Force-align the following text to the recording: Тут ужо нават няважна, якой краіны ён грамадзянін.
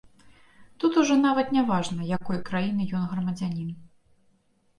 Тут 0.83 0.93
ужо 1.01 1.17
нават 1.25 1.47
няважна, 1.57 2.07
якой 2.17 2.41
краіны 2.49 2.89
ён 3.01 3.05
грамадзянін. 3.13 3.71